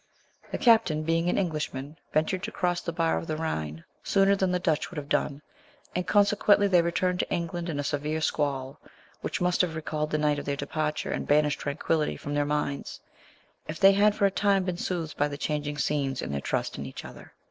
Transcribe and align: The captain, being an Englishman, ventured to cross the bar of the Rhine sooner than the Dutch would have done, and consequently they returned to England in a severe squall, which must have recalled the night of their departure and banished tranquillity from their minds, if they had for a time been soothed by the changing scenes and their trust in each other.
The 0.51 0.57
captain, 0.57 1.03
being 1.03 1.29
an 1.29 1.37
Englishman, 1.37 1.95
ventured 2.11 2.41
to 2.45 2.51
cross 2.51 2.81
the 2.81 2.91
bar 2.91 3.19
of 3.19 3.27
the 3.27 3.37
Rhine 3.37 3.83
sooner 4.03 4.35
than 4.35 4.51
the 4.51 4.57
Dutch 4.57 4.89
would 4.89 4.97
have 4.97 5.07
done, 5.07 5.43
and 5.95 6.07
consequently 6.07 6.67
they 6.67 6.81
returned 6.81 7.19
to 7.19 7.31
England 7.31 7.69
in 7.69 7.79
a 7.79 7.83
severe 7.83 8.19
squall, 8.19 8.79
which 9.21 9.41
must 9.41 9.61
have 9.61 9.75
recalled 9.75 10.09
the 10.09 10.17
night 10.17 10.39
of 10.39 10.45
their 10.45 10.55
departure 10.57 11.11
and 11.11 11.27
banished 11.27 11.59
tranquillity 11.59 12.17
from 12.17 12.33
their 12.33 12.45
minds, 12.45 12.99
if 13.67 13.79
they 13.79 13.91
had 13.91 14.15
for 14.15 14.25
a 14.25 14.31
time 14.31 14.63
been 14.63 14.75
soothed 14.77 15.17
by 15.17 15.27
the 15.27 15.37
changing 15.37 15.77
scenes 15.77 16.23
and 16.23 16.33
their 16.33 16.41
trust 16.41 16.79
in 16.79 16.85
each 16.87 17.05
other. 17.05 17.33